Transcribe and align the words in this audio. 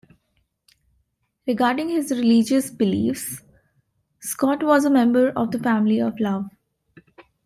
Regarding 1.45 1.89
his 1.89 2.09
religious 2.09 2.71
beliefs, 2.71 3.43
Scot 4.19 4.63
was 4.63 4.83
a 4.83 4.89
member 4.89 5.29
of 5.37 5.51
the 5.51 5.59
Family 5.59 5.99
of 6.01 6.19
Love. 6.19 6.49